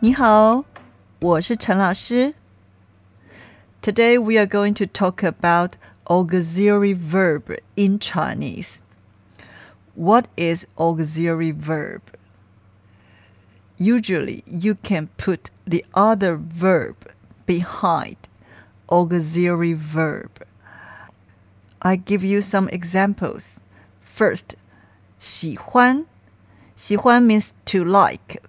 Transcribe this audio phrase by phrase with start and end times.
[0.00, 0.64] 你好，
[1.20, 2.34] 我是陈老师。
[3.82, 5.72] Today we are going to talk about
[6.04, 8.82] auxiliary verb in Chinese.
[9.94, 12.02] What is auxiliary verb?
[13.78, 16.96] Usually, you can put the other verb
[17.46, 18.16] behind
[18.88, 20.30] auxiliary verb.
[21.80, 23.60] I give you some examples.
[24.00, 24.56] First,
[25.18, 26.06] 喜欢.
[26.74, 28.40] 喜欢 means to like.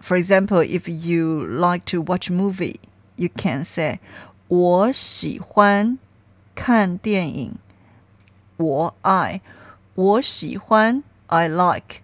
[0.00, 2.80] For example, if you like to watch movie,
[3.16, 4.00] you can say
[4.48, 5.98] 我喜欢
[6.54, 7.58] 看电影。
[8.56, 9.40] 我爱，
[9.94, 12.02] 我喜欢 I like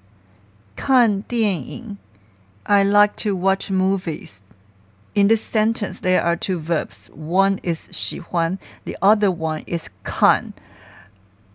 [0.76, 1.98] 看电影。
[2.64, 4.40] I like to watch movies.
[5.14, 7.08] In this sentence, there are two verbs.
[7.10, 10.52] One is 喜欢, the other one is 看.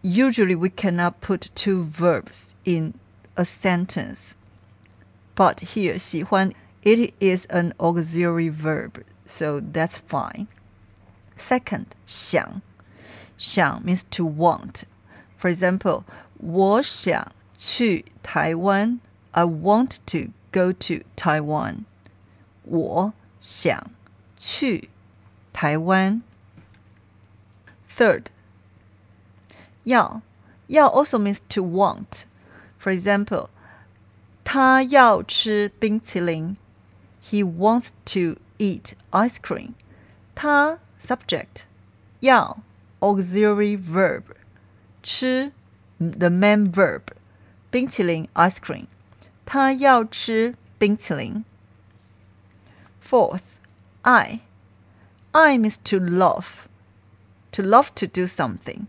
[0.04, 2.94] Usually, we cannot put two verbs in
[3.36, 4.36] a sentence.
[5.40, 10.48] But here, 喜欢, it is an auxiliary verb, so that's fine.
[11.36, 12.62] Second, 想,
[13.38, 14.84] 想 means to want.
[15.38, 16.06] For example,
[16.38, 19.00] 我想去台湾.
[19.32, 21.84] I want to go to Taiwan.
[22.64, 23.92] 我想
[24.38, 24.90] 去
[25.52, 26.22] 台湾。
[27.90, 28.28] Third,
[29.84, 30.22] 要
[30.68, 32.26] 要 also means to want.
[32.80, 33.50] For example,
[34.45, 36.57] 他要吃冰淇淋。
[37.23, 39.75] He wants to eat ice cream.
[40.35, 41.65] 他 subject
[42.21, 42.63] 要
[43.01, 44.23] auxiliary verb
[45.03, 45.53] 吃
[45.99, 47.03] the main verb
[47.71, 48.87] 冰淇淋 ice cream.
[53.01, 53.43] Fourth,
[54.03, 54.41] 爱.
[55.33, 56.67] 爱 means to love.
[57.53, 58.87] To love to do something.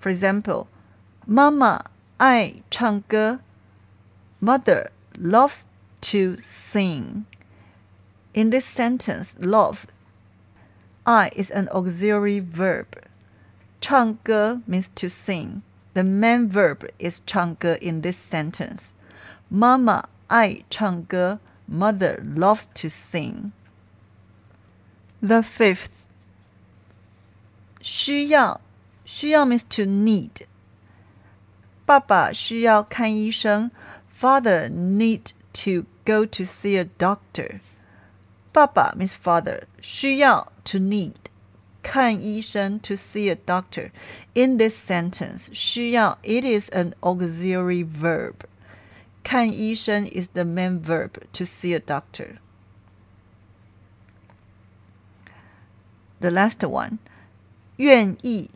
[0.00, 0.66] For example,
[1.26, 1.84] 妈妈
[2.18, 3.40] 爱唱歌。
[4.40, 5.66] Mother loves
[6.00, 7.26] to sing.
[8.32, 9.86] In this sentence, love,
[11.06, 12.86] 爱 is an auxiliary verb.
[13.80, 15.62] 唱歌 means to sing.
[15.94, 18.94] The main verb is 唱歌 in this sentence.
[19.50, 23.52] Mama 爱唱歌, mother loves to sing.
[25.20, 25.90] The fifth
[27.82, 28.60] 需要
[29.04, 30.46] 需要 means to need.
[31.84, 33.70] 爸爸需要看医生，
[34.19, 37.61] Father need to go to see a doctor.
[38.53, 39.63] 爸爸 means father.
[39.81, 41.13] 需要 to need.
[41.83, 43.91] 看医生 to see a doctor.
[44.33, 48.45] In this sentence, 需要 it is an auxiliary verb.
[49.23, 52.37] 看医生 is the main verb to see a doctor.
[56.19, 56.97] The last one,
[57.77, 58.49] 愿意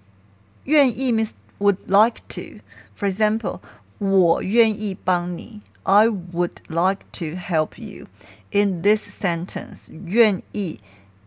[0.65, 2.61] 愿意 means would like to.
[2.95, 3.61] For example,
[4.03, 8.07] 我愿意帮你 I would like to help you.
[8.51, 10.79] In this sentence, 愿意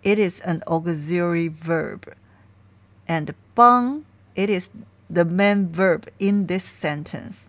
[0.02, 2.14] it is an auxiliary verb.
[3.06, 4.70] And 帮 it is
[5.08, 7.46] the main verb in this sentence.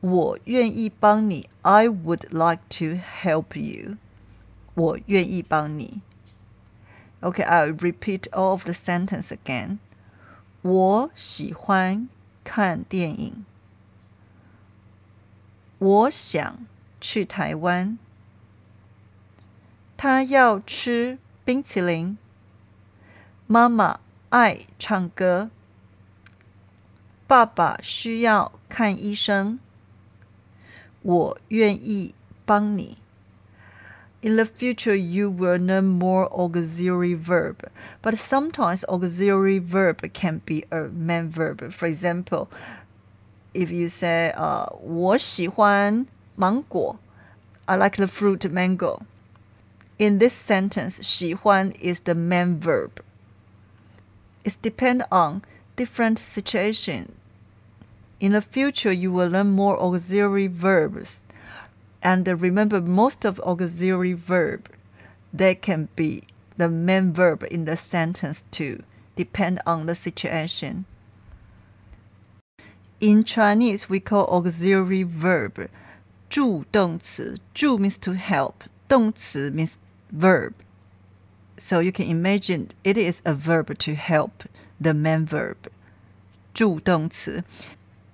[0.00, 3.96] 我愿意帮你 I would like to help you.
[4.74, 6.02] 我愿意帮你
[7.20, 9.78] Okay, I'll repeat all of the sentence again.
[10.62, 12.08] 我喜欢
[12.44, 13.44] 看电影。
[15.82, 16.66] 我想
[17.00, 17.98] 去台湾。
[19.96, 22.16] 他要吃冰淇淋。
[23.46, 25.50] 妈妈爱唱歌。
[27.26, 29.58] 爸爸需要看医生。
[31.02, 32.14] 我愿意
[32.44, 32.98] 帮你。
[34.20, 37.70] In the future, you will learn more auxiliary verb,
[38.02, 41.72] but sometimes auxiliary verb can be a main verb.
[41.72, 42.48] For example,
[43.54, 46.98] if you say, uh, 我喜欢芒果,
[47.66, 49.02] I like the fruit mango.
[49.98, 53.02] In this sentence, 喜欢 is the main verb.
[54.44, 55.42] It depends on
[55.76, 57.12] different situation.
[58.20, 61.22] In the future, you will learn more auxiliary verbs
[62.02, 64.70] and remember, most of auxiliary verb,
[65.32, 66.24] they can be
[66.56, 68.82] the main verb in the sentence too,
[69.16, 70.84] depend on the situation.
[73.02, 75.68] In Chinese, we call auxiliary verb
[76.28, 78.54] 助动词.助 means to help.
[78.88, 79.74] 动词 means
[80.12, 80.52] verb.
[81.56, 84.48] So you can imagine it is a verb to help
[84.80, 85.56] the main verb.
[86.52, 87.44] 助动词.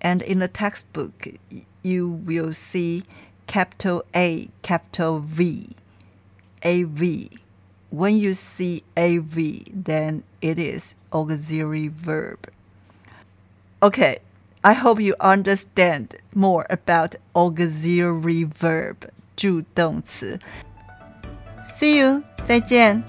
[0.01, 1.39] And in the textbook,
[1.83, 3.05] you will see
[3.47, 5.77] capital A, capital V,
[6.63, 7.31] AV.
[7.91, 12.51] When you see AV, then it is auxiliary verb.
[13.83, 14.19] Okay,
[14.63, 18.97] I hope you understand more about auxiliary verb
[19.37, 20.39] 助动词.
[21.69, 23.03] See you，再见。